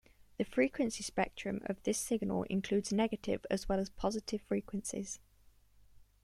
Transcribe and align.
The 0.39 0.45
frequency 0.45 1.03
spectrum 1.03 1.59
of 1.67 1.83
this 1.83 1.99
signal 1.99 2.41
includes 2.49 2.91
negative 2.91 3.45
as 3.51 3.69
well 3.69 3.79
as 3.79 3.91
positive 3.91 4.41
frequencies. 4.41 5.19